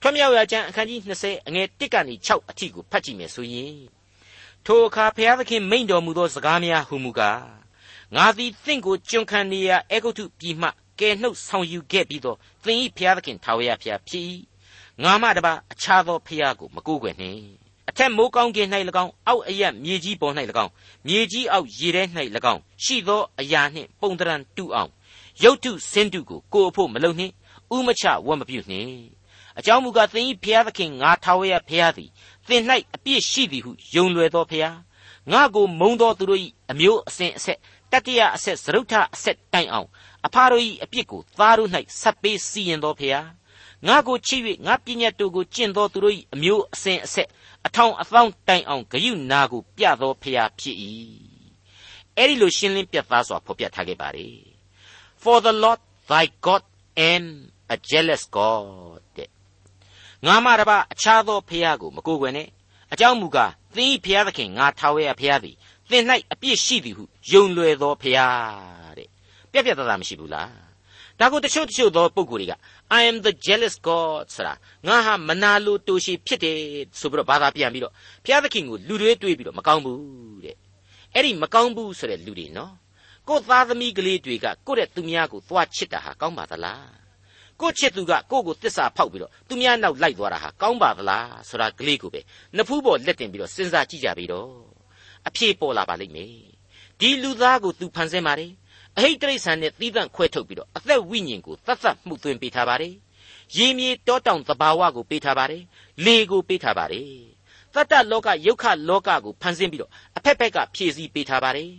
[0.00, 3.95] ထွမြောက်ရာကျမ်းအခန်းကြီး20အငယ်1ကနေ6အထိကိုဖတ်ကြည့်မယ်ဆိုရင်
[4.68, 7.40] ထိုအခါဘုရားသခင်မိန့်တော်မူသောစကားများဟူမူကား
[8.14, 10.68] ငါသည်သင်ကိုကျွန်ခံနေရာအေဂုတ်ထုပြည်မှ
[11.00, 14.24] ကယ်နှုတ်ဆောင်ယူခဲ့ပြီးတော့သင်၏ဘုရားသခင်ထာဝရဘုရားဖြစ်၏
[15.02, 17.40] ငါမှတပါအခြားသောဘုရားကိုမကိုးကွယ်နှင့်
[17.88, 18.68] အထက်မိုးကောင်းကင်၌၎
[19.04, 20.72] င်းအောက်အရက်မြေကြီးပေါ်၌၎င်း
[21.06, 22.02] မြေကြီးအောက်ရေထဲ၌၎
[22.52, 24.90] င်းရှိသောအရာနှင့်ပုံတရံတူအောင်
[25.42, 27.32] ရုတ်တုစင်တုကိုကိုအဖို့မလုံနှင့်
[27.76, 29.16] ဥမချဝတ်မပြုနှင့်
[29.58, 32.10] အကြောင်းမူကားသင်၏ဘုရားသခင်ငါထာဝရဘုရားသည်
[32.48, 32.62] သင်၌
[32.94, 34.78] အပြစ်ရှိသည်ဟုယုံလွယ်သောဘုရား
[35.32, 37.58] ငါကိုမုံသောသူတို့၏အမျိုးအစဉ်အဆက်
[37.92, 39.88] တတ္တရအဆက်သရုတ်ထအဆက်တိုင်အောင်
[40.26, 43.26] အဖာတို့၏အပြစ်ကိုသားတို့၌ဆက်ပေးစီရင်သောဖျား
[43.86, 47.28] ငါကိုချစ်၍ငါပညာတို့ကိုကျင့်သောသူတို့၏အမျိုးအစဉ်အဆက်
[47.66, 50.76] အထောင်အသောတိုင်အောင်ဂယုနာကိုပြသောဖျားဖြစ်၏
[52.16, 54.28] အဲ့ဒီလိုရှင်းလင်းပြသစွာဖော်ပြထားခဲ့ပါလေ
[55.22, 56.62] For the Lord thy God
[57.12, 57.24] am
[57.74, 59.35] a jealous God တဲ့
[60.26, 62.48] ငါမှတပါအခြားသောဖျားကိုမကိုးကွယ်နဲ့
[62.92, 65.56] အကြောင်းမူကားသင်၏ဖျားသခင်ငါထာဝရဖျားသည်
[65.90, 69.08] သင်၌အပြစ်ရှိသည်ဟုယုံလွယ်သောဖျားတဲ့
[69.52, 70.50] ပြက်ပြက်သားသားမရှိဘူးလား
[71.20, 72.52] ဒါကိုတချို့တချို့သောပုဂ္ဂိုလ်တွေက
[72.98, 74.54] I am the jealous God ဆိုတာ
[74.86, 76.56] ငါဟာမနာလိုတိုရှိဖြစ်တယ်
[77.00, 77.92] ဆိုပြီးတော့ဘာသာပြန်ပြီးတော့
[78.24, 80.56] ဘုရားသခင်ကိုလူတွေတွေးပြီးတော့မကောင်းဘူးတဲ့
[81.14, 82.72] အဲ့ဒီမကောင်းဘူးဆိုတဲ့လူတွေနော်
[83.28, 87.05] ကိုယ်သားသမီးကလေးတွေကကိုယ့်ရဲ့သူများကိုသွားချစ်တာဟာကောင်းပါသလား
[87.60, 92.20] ကိုချစ်သူကကိုကိုတစ္ဆာဖောက်ပြီးတော့သူများနောက်လိုက်သွားတာဟာကောင်းပါသလားဆိုတာကလေးကိုပဲ
[92.56, 94.50] နဖူးပေါ်လက်တင်ပြီးတော့စဉ်းစားကြည့်ကြပြီးတော့
[95.28, 96.34] အဖြေပေါ်လာပါလိမ့်မယ်
[97.00, 98.52] ဒီလူသားကိုသူဖန်ဆင်းပါတယ်
[98.96, 102.94] အဟိတ်တိရစ္ဆာန်နဲ့သီးသန့်ခွဲထုတ်ပြီးတော့အသက်ဝိညာဉ်ကိုသတ်သတ်မှုသွင်းပေးထားပါတယ်
[103.56, 105.62] ရေမြေတောတောင်သဘာဝကိုပေးထားပါတယ်
[106.04, 107.10] လေကိုပေးထားပါတယ်
[107.74, 111.70] သတ္တလောကယုတ်ခလောကကိုဖန်ဆင်းပြီးတော့အဖက်ဖက်ကဖြည့်ဆည်းပေးထားပါတယ်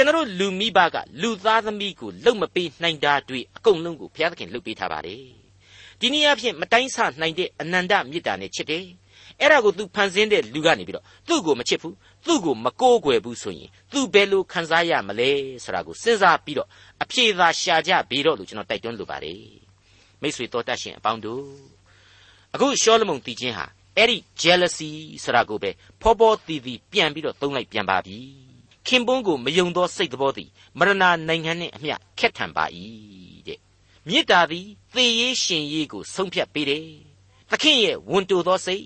[0.00, 5.22] ကျွန်တော်လူမိဘကလူသားသမီးကိုလုံမပေးနိုင်တာတွေအကုန်လုံးကိုဘုရားသခင်လုပ်ပေးထားပါတယ်
[6.00, 8.84] ဒီနည်းအားဖြင့်မတိုင်းဆနိုင်တဲ့အနန္တမေတ္တာနဲ့ချစ်တယ်
[9.40, 11.94] အဲ့ဒါကို तू ဖန်ဆင်းတဲ့လူကနေပြီးတော့သူ့ကိုမချစ်ဘူး
[12.26, 15.30] သူ့ကိုမကိုးကွယ်ဘူးဆိုရင် तू ဘယ်လိုခံစားရမလဲ
[15.64, 16.68] ဆိုတာကိုစဉ်းစားပြီးတော့
[17.02, 19.42] အဖြေသာရှာကြပြီတော့လို့ကျွန်တော်တိုက်တွန်းလိုပါတယ်
[20.20, 21.44] မိတ်ဆွေတော်တတ်ရှင်အပေါင်းတို့
[22.54, 24.90] အခုရှောလမုန်တည်ခြင်းဟာအဲ့ဒီ jealousy
[25.24, 25.70] ဆိုတာကိုပဲ
[26.02, 28.49] ဖောဖောတည်တည်ပြန်ပြီးတော့သုံးလိုက်ပြန်ပါပြီ
[28.86, 30.92] ခင်ပွန်းကိုမယုံသောစိတ်တော်သည်မရဏ
[31.28, 32.64] နိုင်ငံနှင့်အမျှခက်ထန်ပါ၏
[33.46, 33.58] တဲ့
[34.08, 36.86] မေတ္တာသည်သေရေးရှင်ရေးကိုဆုံးဖြတ်ပေးတယ်
[37.50, 38.84] သခင်ရဲ့ဝန်တိုသောစိတ်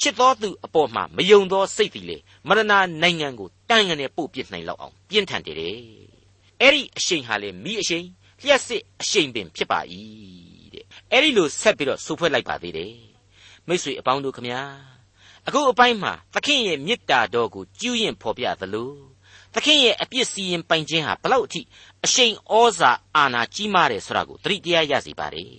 [0.00, 2.16] ချစ်သောသူအပေါ်မှာမယုံသောစိတ်သည်လေ
[2.48, 5.76] မရဏနိုင်ငံကိုတန်းကနေပို့ပစ်နိုင်လောက်အောင်ပြင်းထန်တယ်တဲ့
[6.60, 8.06] အဲ့ဒီအရှိန်ဟာလေမိအရှိန်
[8.42, 9.80] လျှက်စစ်အရှိန်ပင်ဖြစ်ပါ၏
[10.74, 12.94] တဲ့အဲ့ဒီလိုဆက်ပြီးတော့ဆူဖွဲ့လိုက်ပါသေးတယ်
[13.66, 14.62] မိတ်ဆွေအပေါင်းတို့ခမညာ
[15.46, 18.90] အခုအပိုင်းမှာသခင်ရဲ့မေတ္တာတော်ကိုကျူးရင်ဖော်ပြသလို
[19.54, 21.60] သခင်ရဲ့အပြစ်စီရင်ပိုင်ခြင်းဟာဘလောက်အထိ
[22.04, 25.50] အရှိန်ဩဇာအာဏာကြီးမားတယ်ဆိုတာကိုသတိတရားရစီပါတယ်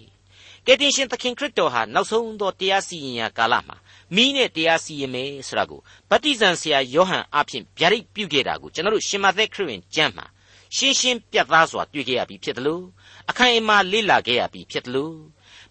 [0.65, 3.77] ကယ်တင်ရှင်သခင်ခရစ်တော်ဟာနောက်ဆုံးသောတရားစီရင်ရာကာလမှာ
[4.15, 10.25] မိနဲ့တရားစီရင်မယ်ဆိုတာကိုဗတ္တိဇံဆရာယောဟန်အဖင်ဗျာဒိတ်ပြုခဲ့တာကိုကျွန်တော်တို့ရှင်မသက်ခရစ်ဝင်ကျမ်းမှာ
[10.75, 12.83] ရှင်းရှင်းပြသစွာတွေ့ခဲ့ရပြီဖြစ်တယ်လို့
[13.29, 15.15] အခိုင်အမာလေ့လာခဲ့ရပြီဖြစ်တယ်လို့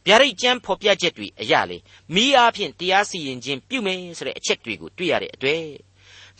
[0.07, 1.79] ဗျာဒိတ်ကျမ်းဖော်ပြချက်တွေအရာလေ
[2.15, 5.65] မိအားဖြင့်တရားစီရင်ခြင်းပြုမယ်ဆိုတဲ့အချက်တွေကိုတွေ့ရတဲ့အတွေ့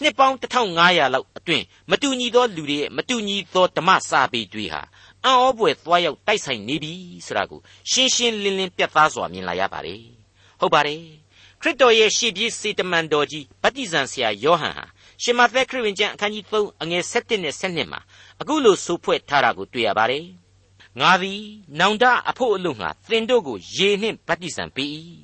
[0.03, 4.83] နှစ်ပေါင်း1500လောက်အတွင်းမတူညီသောလူတွေရဲ့မတူညီသောဓမ္မစာပေတွေဟာ
[5.25, 6.93] အံ့ဩဖွယ်သွားရောက်တိုက်ဆိုင်နေပြီ
[7.27, 7.61] ဆိုတာကို
[7.91, 10.03] ရှင်းရှင်းလင်းလင်းပြသစွာမြင်လာရပါတယ်
[10.61, 11.03] ဟုတ်ပါတယ်
[11.61, 14.85] ခရစ်တော်ရဲ့ရှေ့ပြေးစေတမန်တော်ကြီးဗတ္တိဇံဆရာယောဟန်ဟာ
[15.23, 18.01] ရှမသက်ခရစ်ဝင်ကျမ်းအခန်းကြီး3အငယ်7နဲ့7မှာ
[18.41, 20.25] အခုလိုဆိုဖွဲ့ထားတာကိုတွေ့ရပါတယ်
[21.01, 21.43] ငါသည်
[21.81, 24.91] နောင်တအဖို့အလို့ငါသင်တို့ကိုရေနှင့်ဗတ္တိဇံပေး၏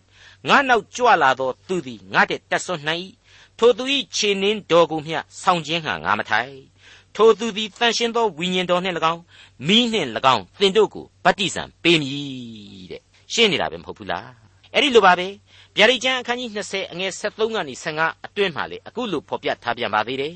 [0.49, 3.03] ငါနောက်ကြွလာသောသူသည်ငါတဲ့တက်ဆွနိုင်၏
[3.59, 3.85] ထိုသူ၏
[4.17, 6.55] ခြေနှင်းတော်ကိုမျှဆောင်ခြင်းဟံငါမထိုင်
[7.17, 9.23] ထိုသူသည်တန်ရှင်းသောဝိညာဉ်တော်နှင့်၎င်း
[9.67, 14.29] မိနှင့်၎င်းသင်တို့ကိုဗတ္တိဇံပေးမည်တဲ့ရှင်းနေတာပဲမဟုတ်ဘူးလား
[14.75, 15.29] အဲ့ဒီလိုပါပဲ
[15.77, 20.35] ဗျာဒိတ်ကျမ်းအခန်းကြီး20အငယ်73ကနေ15အတွင်းမှာလေအခုလိုဖော်ပြထားပြန်ပါသေးတယ်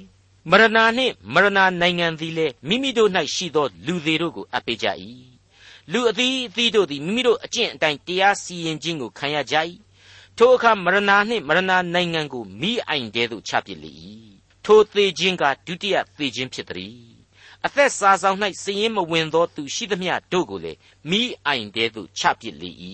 [0.51, 1.49] မရဏနှင့်မရဏ
[1.81, 4.87] နိုင်ငံသည်လေမိမိတို့၌ရှိသောလူသေးတို့ကိုအပ်ပေးကြ၏
[5.93, 9.57] လူအသီးအသီးတို့သည်မိမိတို့အကျင့်အတိုင်းတရားစီရင်ခြင်းကိုခံရကြ၏
[10.43, 11.63] ထိုအခါမရဏနှင့်မရဏ
[11.95, 13.93] နိုင်ငံကိုမိအိုင်တဲသို့ချပစ်လေ၏
[14.65, 16.99] ထိုသေးခြင်းကဒုတိယသေခြင်းဖြစ်သည်
[17.67, 20.79] အသက်စာဆောင်၌စည်ရင်မဝင်သောသူရှိသမျှတို့ကိုလည်း
[21.11, 22.71] မိအိုင်တဲသို့ချပစ်လေ၏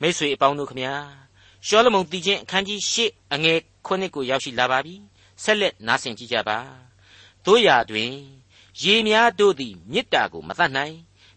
[0.00, 0.94] မိတ်ဆွေအပေါင်းတို့ခမညာ
[1.66, 2.96] ရှောလမုန်တည်ခြင်းအခန်းကြီး၈
[3.34, 4.94] အငယ်9ကိုရောက်ရှိလာပါပြီ
[5.42, 6.58] ဆက်လက်နားဆင်ကြကြပါ
[7.44, 8.12] တို့ရာတွင်
[8.82, 10.96] ရေများတို့သည်မေတ္တာကိုမတတ်နိုင်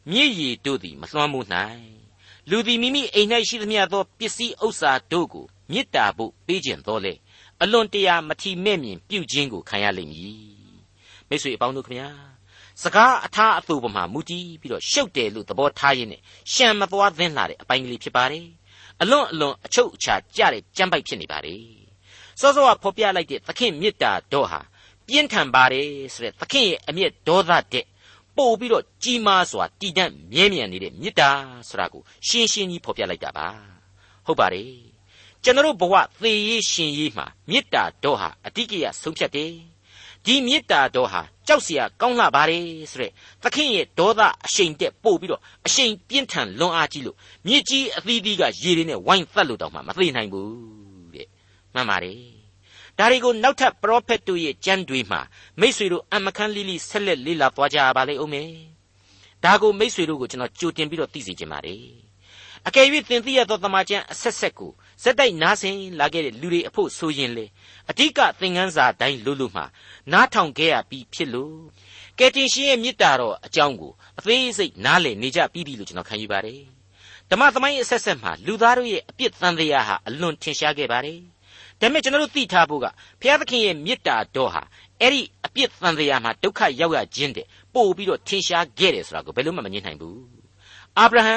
[0.09, 2.02] မြည်ရည်တို့သည်မလွှမ်းမိုးနိုင်
[2.49, 7.13] လူသည်မိမိအိမ်၌ရှိသမျှသောပစ္စည်းဥစ္စာတို့ကိုမေတ္တာဖို့ပေးခြင်းတော်လေ
[7.61, 10.37] အလွန်တရာမထီမဲ့မြင်ပြုခြင်းကိုခံရလိမ့်မည်
[11.27, 12.09] မိတ်ဆွေအပေါင်းတို့ခမညာ
[12.83, 16.21] စကားအထားအသူပမာမူတည်ပြီးတော့ရှုပ်တယ်လို့သဘောထားရင်းနဲ့
[16.53, 18.45] ရှံမသွားသင်းလာတဲ့အပိုင်းကလေးဖြစ်ပါတယ်
[19.01, 21.63] အလွန်အလွန်အချုပ်အခြာကြတဲ့ကြမ်းပိုက်ဖြစ်နေပါတယ်
[22.39, 24.61] စောစောကဖော်ပြလိုက်တဲ့သခင်မေတ္တာတော်ဟာ
[25.07, 27.85] ပြင်းထန်ပါတယ်ဆိုတဲ့သခင်ရဲ့အမျက်ဒေါသတဲ့
[28.36, 31.30] ပို့ပြီးတော့ကြီးမားစွာတည်တံ့မြဲမြံနေတဲ့မေတ္တာ
[31.68, 33.48] ဆိုတာကိုရှင်းရှင်းကြီးဖော်ပြလိုက်တာပါ
[34.26, 34.72] ဟုတ်ပါတယ်
[35.44, 39.52] ကျွန်တော်ဘဝသေရေးရှင်ရေးမှာမေတ္တာတော်ဟာအတိကရဆုံးဖြတ်တယ်
[40.24, 43.10] ဒီမေတ္တာတော်ဟာကြောက်เสียကောင်းလှပါတယ်ဆိုတဲ့
[43.42, 47.16] သခင်ရဲ့ဒေါသအရှိန်တက်ပို့ပြီးတော့အရှိန်ပြင်းထန်လွန်အားကြီးလို့
[47.46, 50.50] မြေကြီးအသီးသီးကရေတွေနဲ့ဝိုင်းသတ်လို့တောင်မှမသိနိုင်ဘူး
[51.14, 51.28] တဲ့
[51.74, 52.31] မှန်ပါတယ်
[52.99, 55.21] ဒါတွေကိုနောက်ထပ်ပရောဖက်တို့ရဲ့ကြံတွေမှာ
[55.59, 58.49] မိษွေတို့အမခန်းလိလိဆက်လက်လေ့လာသွားကြပါလိမ့်ဦးမယ်
[59.43, 61.81] ဒါကိုမိษွေတို့ကိုကျွန်တော်ကြိုတင်ပြီးတော့သိစေချင်ပါတယ်
[62.67, 64.71] အကယ်၍သင်သိရသောတမန်ကျန်အဆက်ဆက်ကို
[65.03, 67.45] စက်တိုက်နားဆင်လာခဲ့တဲ့လူတွေအဖို့ဆိုရင်လေ
[67.89, 69.63] အဓိကသင်ခန်းစာတိုင်းလို့လို့မှ
[70.11, 71.55] နားထောင်ခဲ့ရပြီးဖြစ်လို့
[72.19, 76.61] ကယ်တင်ရှင်ရဲ့မေတ္တာတော်အကြောင်းကိုအသေးစိတ်နားလည်နေကြပြီးပြီလို့ကျွန်တော်ခံယူပါတယ်
[77.29, 81.19] ဓမ္မသမိုင်းအဆက်ဆက်မှာလူသားတို့ရဲ့အပြစ်သံတရားဟာအလွန်ထင်ရှားခဲ့ပါတယ်
[81.83, 82.85] ဒါပေမဲ့ကျွန်တော်တို့သိထားဖို့က
[83.21, 84.61] ဘုရားသခင်ရဲ့မေတ္တာတော်ဟာ
[85.01, 90.23] အဲ့ဒီအပြစ်သံတရားမှာဒုက္ခရောက်ရခြင်းတဲ့ပို့ပြီးတော့ထင်ရှားခဲ့တယ်ဆိုတာကိုဘယ်လို့မှမငြင်းနိုင်ဘူး
[90.97, 91.35] အာဗြဟံ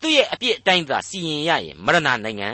[0.00, 2.50] သူ့ရဲ့အပြစ်အတိုင်းသာစီရင်ရရင်မရဏနိုင်ငံ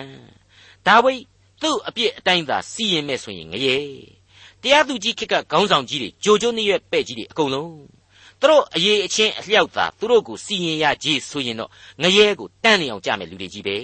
[0.87, 1.15] ဒါဝိ
[1.63, 3.77] သူ့အပြစ်အတိုင်းသာစီရင်မဲ့ဆိုရင်ငရဲ
[4.63, 7.73] တရားသူကြီးခက်ကခေါင်းဆောင်ကြီးတွေကြိုကြိုးနှရွက်ပဲ့ကြီးတွေအကုန်လုံး
[8.41, 11.71] သူတို့အရေးအချင်းအလျောက်သာသူတို့ကိုစီရင်ရကြီးဆိုရင်တော့
[12.03, 13.77] ငရဲကိုတန်းနေအောင်ကြမယ်လူတွေကြီးပဲ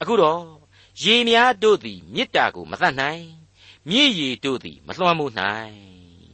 [0.00, 0.61] အခုတော့
[1.00, 3.24] ရေများတို့သည်မေတ္တာကိုမသတ်နိုင်
[3.88, 5.74] မြည်ရည်တို့သည်မလွှမ်းမိုးနိုင်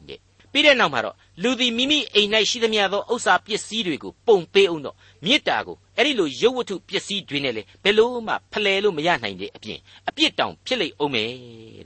[0.08, 0.20] တဲ့
[0.52, 11.30] ပြီးတဲ့နောက်မှာတော့လူသည်မိမိအိမ်၌ရှိသမျှသောဥစ္စာပစ္စည်းတွေကိုပုံပေးအောင်တော့မေတ္တာကိုအဲ့ဒီလိုရုပ်ဝတ္ထုပစ္စည်းတွေနဲ့လေဘယ်လို့မှဖလှယ်လို့မရနိုင်တဲ့အပြင်အပြစ်တောင်ဖြစ်လိမ့်အောင်မယ်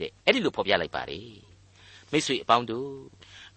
[0.01, 1.27] တဲ့အဲ့ဒီလိုဖော်ပြလိုက်ပါတယ်
[2.11, 2.91] မိတ်ဆွေအပေါင်းတို့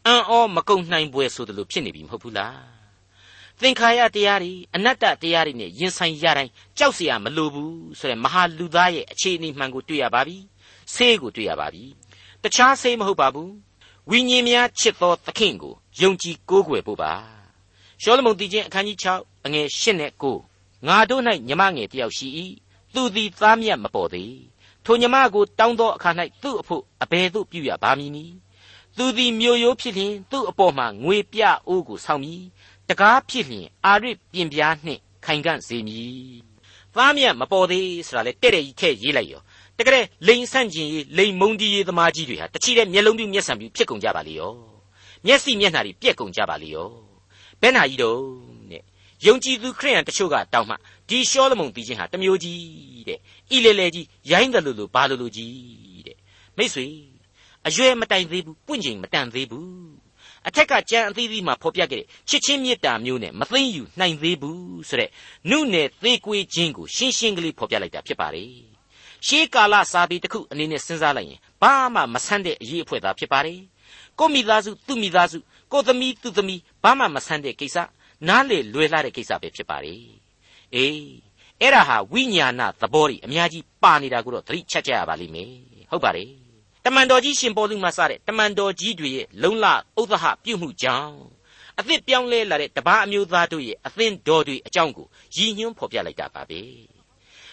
[0.06, 2.75] အံ့ဩမကုန်နိုင်ပွဲဆိုသလိုဖြစ်နေပြီမဟုတ်ဘူးလား
[3.61, 10.37] သင်္ခါရတရားတွေအနတ္တတရားတွေနဲ့ရင်ဆိုင်ရတိုင်းကြောက်เสียမလိုဘူးဆိုတဲ့မဟာလူသားရဲ့အခြေအနေမှန်ကိုတွေ့ရပါပြီ
[10.93, 11.83] ဆေးကိုတွေ့ရပါပြီ
[12.43, 13.51] တခြားဆေးမဟုတ်ပါဘူး
[14.09, 17.13] ဝိညာဉ်များချစ်သောသခင်ကိုယုံကြည်ကိုးကွယ်ဖို့ပါ
[18.01, 20.11] ရှောလမုန်တီချင်းအခန်းကြီး6အငယ်8နဲ့
[20.49, 22.27] 9ငါတို့၌ညမငယ်တယောက်ရှိ၏
[22.93, 24.35] သူသည်သားမြတ်မပေါ်သေး
[24.85, 26.09] ထိုညမကိုတောင်းသောအခါ၌
[26.43, 28.35] သူ့အဖို့အဘယ်သို့ပြုရပါမည်နည်း
[28.97, 32.43] သူသည်မြို့ရိုးဖြစ်လျင်သူ့အပေါ်မှာငွေပြအိုးကိုဆောင်းမည်
[32.88, 36.56] တကားဖြစ်လျင်အာရစ်ပြင်ပြားနှင့်ခိုင်ကန့်စေမည်
[36.94, 39.42] သားမြတ်မပေါ်သေးဆိုတာလေတဲ့တဲ့ကြီးထဲရေးလိုက်ရော
[39.78, 44.52] တကယ်လိန်ဆန့်ကျင်ရေးလိန်မုန်းတီးရေးသမားကြီးတွေဟာတချီတဲ့မျက်လုံးပြမျက်စံပြဖြစ်ကုန်ကြပါလေရော
[45.26, 46.88] မျက်စိမျက်နှာတွေပြက်ကုန်ကြပါလေရော
[47.60, 48.20] ဘယ်နာကြီးတော့
[48.70, 48.82] နဲ့
[49.26, 50.74] ယုံကြည်သူခရိယန်တချို့ကတောင်းမှ
[51.08, 53.18] ဒီရှောလမုန်ပြီးချင်းဟာတမျိုးကြီးတဲ့
[53.56, 56.16] ဤလေလေကြီးရိုင်းတယ်လို့လို့ဘာလို့လို့ကြီးတဲ့
[56.56, 56.86] မိတ်ဆွေ
[57.66, 60.05] အရွယ်မတိုင်သေးဘူးပွင့်ချိန်မတန်သေးဘူး
[60.48, 65.10] အထက်ကကြံအသီးသီးမှာဖော်ပြခဲ့တဲ့ချစ်ချင်းမေတ္တာမျိုးနဲ့မသိမ့်ယူနိုင်သေးဘူးဆိုတဲ့
[65.50, 68.44] နုနယ်သေးကွေးခြင်းကိုရှင်းရှင်းကလေးဖော်ပြလိုက်တာဖြစ်ပါလေ
[69.26, 73.60] ရှေးကာလစာပေတစ်ခုအနေနဲ့စဉ်းစားလိုက်ရင်ဘာမှမဆန်းတဲ့အရေးအဖွဲသာဖြစ်ပါတယ်
[74.18, 75.38] ကိုမိသားစုသူ့မိသားစု
[75.72, 77.76] ကိုသမီးသူ့သမီးဘာမှမဆန်းတဲ့ကိစ္စ
[78.28, 80.00] နားလေလွယ်လာတဲ့ကိစ္စပဲဖြစ်ပါတယ်
[80.74, 81.00] အေး
[81.60, 85.50] အဲ့ဒါဟာဝိညာဏသဘောတွေအများကြီးပါနေတာကိုတော့သတိချက်ကြရပါလိမ့်မယ်
[85.90, 86.45] ဟုတ်ပါတယ်
[86.86, 91.18] တမန်တော်ကြီးရှင်ပေါ်လူမှစတဲ့တမန်တော်ကြီးတွေရဲ့လုံလဥဒဟပြုမှုကြောင့်
[91.78, 96.60] အသစ်ပြောင်းလဲလာတဲ့တပားအမျိုးသားတို့ရဲ့အသင်းတော်တွေအကြောင်းကိုရည်ညွှန်းဖော်ပြလိုက်တာပါပဲ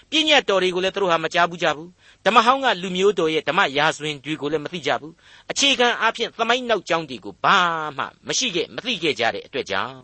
[0.10, 1.89] ပြည့်ညတ်တော်တွေကိုလည်းသူတို့ဟာမကြားဘူးကြဘူး
[2.26, 5.13] ဓမ္မဟောင်းကလူမျိုးတော်ရဲ့ဓမ္မရာဇဝင်တွေကိုလည်းမသိကြဘူး
[5.52, 7.58] အခြေခံအားဖြင့်သမိုင်းနောက်ကြောင်းတွေကိုဘာ
[7.98, 9.98] မှမရှိခဲ့မသိခဲ့ကြတဲ့အတွက်ကြောင့်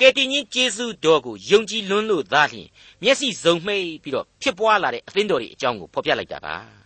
[0.00, 2.68] ကယ်တင်ရှင်ယေရှုတော်ကိုယုံကြည်လွန်းလို့သာလျှင်
[3.02, 6.77] မျက်စိစုံမှိတ်ပြီးတော့ဖြစ်ပွားလာတဲ့အသင်းတော်ရဲ့အကြောင်းကိုဖော်ပြလိုက်တာပါ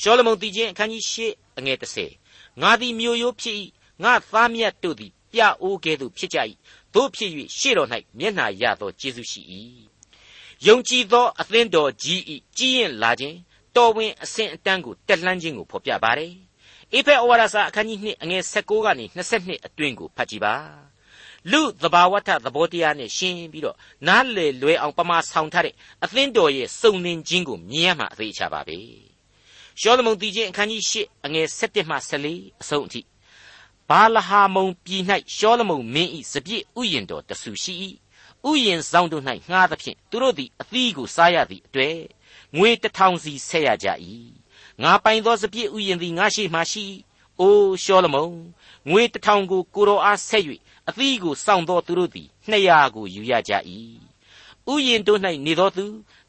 [0.00, 1.78] ရှောလမုန်တီချင်းအခန်းကြီး၈အငယ်
[2.18, 3.56] 30ငါသည်မြို့ရိုးဖြစ်၏
[4.02, 6.38] ငါသားမြတ်တို့သည်ပြအိုးကဲ့သို့ဖြစ်ကြ၏
[6.94, 9.42] တို့ဖြစ်၍ရှေ့တော်၌မျက်နှာရသောယေရှုရှိ၏
[10.66, 12.20] ယုံကြည်သောအသင်းတော်ကြီး၏
[12.56, 13.36] ကြီးရင်လာခြင်း
[13.76, 16.32] တော်ဝင်အစဉ်အတန်းကိုတက်လှမ်းခြင်းကိုဖော်ပြပါတယ်
[16.92, 20.54] အေဖက်ဩဝါဒစာအခန်းကြီး2အငယ်16ကနေ22အတွင်းကိုဖတ်ကြည့်ပါ
[21.50, 28.78] လူသဘာဝထသဘောတရားနဲ့ရှင်းပြီးတော့နားလေလွယ်အောင်ပမာဆောင်ထားတဲ့အသင်းတော်ရဲ့စုံလင်ခြင်းကိုမြင်ရမှာအသေးချပါပဲ
[29.80, 31.96] ရှောလမုန်တည်ခြင်းအခန်းကြီး၈အငယ်7မှ
[32.28, 33.00] 14အဆုံးအထိ
[33.88, 35.02] ဘာလဟာမုန်ပြည်၌
[35.36, 37.74] ရှောလမုန်မင်းဤစပြည့်ဥယျင်တော်တဆူရှိ၏
[38.50, 41.98] ဥယျင်ဆောင်တို့၌ငှားသဖြင့်သူတို့သည်အသီးကိုစားရသည့်အတွေ့
[42.56, 43.88] ငွေတထောင်စီဆက်ရကြ၏
[44.82, 46.84] ငါပိုင်သောစပြည့်ဥယျင်သည်ငါရှိမှရှိ၏
[47.40, 48.34] အိုရှောလမုန်
[48.90, 50.44] ငွေတထောင်ကိုကိုတော်အားဆက်၍
[50.88, 53.52] အသီးကိုစောင့်သောသူတို့သည်200ကိုယူရကြ၏
[54.72, 55.86] ဥယျင်တို့၌နေသောသူ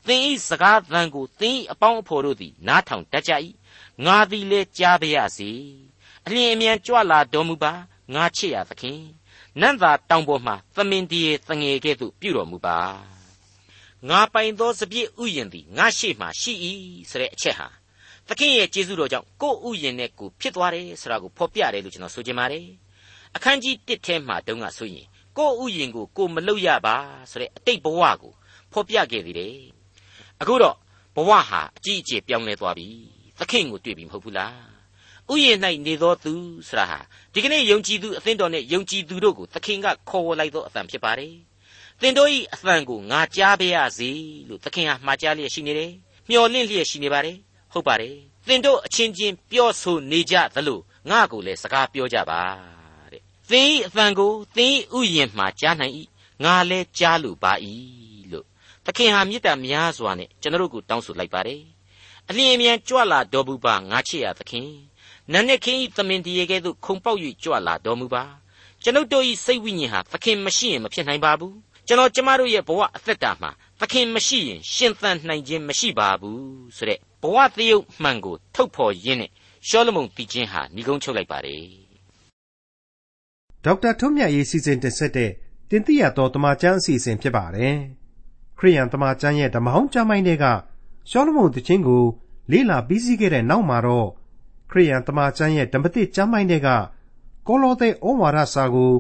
[0.07, 3.31] သင်၏စကားသံကိုသင်၏အပေါင်းအဖော်တို့သည် နားထောင်တတ်ကြ၏
[4.05, 5.51] ငါသည်လည်းကြားပါရစေ
[6.25, 7.73] အလျင်အမြန်ကြွလာတော်မူပါ
[8.13, 9.01] ငါချစ်ရသခင်
[9.61, 12.79] နန့်သာတောင်ပေါ်မှသမင်ဒီတငယ်ကဲ့သို့ပြုတော်မူပါ
[14.09, 16.53] ငါပိုင်သောစပြည့်ဥယျင်သည်ငါရှိမှရှိ၏
[17.09, 17.67] ဆိုတဲ့အချက်ဟာ
[18.27, 22.67] သခင်ရဲ့ကျေးဇူးတော်ကြောင့်ကိုယ့်ဥယျင်နဲ့ကိုဖြစ်သွားတယ်ဆိုတာကိုဖော်ပြတယ်လို့ကျွန်တော်ဆိုချင်ပါတယ်
[23.35, 25.05] အခန်းကြီး1ထဲမှာတုန်းကဆိုရင်
[25.37, 26.95] ကိုယ့်ဥယျင်ကိုကိုမလုပ်ရပါ
[27.31, 28.33] ဆိုတဲ့အတိတ်ဘဝကို
[28.71, 29.76] ဖော်ပြခဲ့သေးတယ်
[30.41, 30.76] အခုတော့
[31.15, 32.88] ဘဝဟာအကြီးအကျယ်ပြောင်းလဲသွားပြီ
[33.39, 34.78] သခင်ကိုတွေ့ပြီမဟုတ်ဘူးလား
[35.32, 36.34] ဥယျာဉ်၌နေသောသူ
[36.67, 37.00] ဆိုတာဟာ
[37.34, 41.34] ဒီကနေ့ယုံကြည်သူအသင်းတော်နဲ့ယုံကြည်သူတို့ကိုသခင်ကခေါ်ဝေါ်လိုက်သောအသံဖြစ်ပါတယ်
[42.02, 44.10] သင်တို့၏အသံကိုငါကြားပါရစေ
[44.47, 45.91] လို့သခင်ဟာမှာကြားလျက်ရှိနေတယ်
[46.30, 47.38] မျှော်လင့်လျက်ရှိနေပါတယ်
[47.73, 48.15] ဟုတ်ပါတယ်
[48.47, 52.41] သင်တို့အချင်းချင်းပြောဆိုနေကြသလိုငါကိုလည်းစကားပြောကြပါ
[53.12, 55.93] တဲ့သင်၏အသံကိုသင်၏ဥယျာဉ်မှာကြားနိုင်၏
[56.43, 58.06] ငါလည်းကြားလိုပါ၏လို့
[58.88, 61.62] သခင်ဟာမေတ္တာများစွာနဲ့ကျွန်တော်တို့ကိုတောင်းဆိုလိုက်ပါတယ်
[62.30, 64.67] အလျင်အမြန်ကြွလာတော်မူပါငါချစ်ရသခင်
[65.32, 68.23] နတ်နဲ့ခင်းဤသမင်တရေကဲ့သို့ခုံပေါက်၍ကြွလာတော်မူပါ
[68.84, 71.56] ကျွန်ုပ်တို့ဤစိတ်ဝိညာဉ်ဟာသခင်မရှိရင်မဖြစ်နိုင်ပါဘူး
[71.88, 76.41] ကျွန်တော်ကျမတို့ရဲ့ဘဝအသက်တာမှာသခင်မရှိရင်ရှင်သန်နိုင်ခြင်းမရှိပါဘူး
[76.78, 79.32] ဆိုတဲ့ဘဝသရုပ်မှန်ကိုထုတ်ဖော်ရင်းနဲ့
[79.67, 81.63] ရှောလမုန်တည်ခြင်းဟာညီကုန်းချုပ်လိုက်ပါတယ်
[83.65, 85.32] ဒေါက်တာထွန်းမြတ်ရေးစီစဉ်တင်ဆက်တဲ့
[85.69, 87.76] တင်ပြရတော်တမချန်းအစီအစဉ်ဖြစ်ပါတယ်
[88.57, 90.45] ခရိယန်တမချန်းရဲ့ဓမ္မဟောင်းကျမ်းပိုင်းတွေက
[91.09, 92.03] ရှောလမုန်တခြင်းကို
[92.51, 94.07] လေ့လာပြီးစီးခဲ့တဲ့နောက်မှာတော့
[94.71, 96.69] ခရိယန်တမချန်းရဲ့ဓမ္မတိကျမ်းပိုင်းတွေက
[97.47, 98.93] ကောလောသဲဩဝါဒစာကို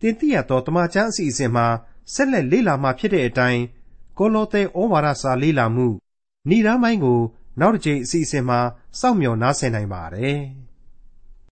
[0.00, 1.66] တင်ပြရတော်တမချန်းအစီအစဉ်မှာ
[2.12, 3.62] ဆက်လက်လေ့လာမှဖြစ်တဲ့အတိုင်း
[4.18, 5.86] ကောလောသဲဩဝါဒစာလေ့လာမှု
[6.48, 7.20] ဏိဒာမိုင်းကို
[7.60, 8.60] နောက်တစ်ကြိမ်အစီအစဉ်မှာ
[9.00, 10.40] စောင့်မျှော်နားဆင်နိုင်ပါတယ်။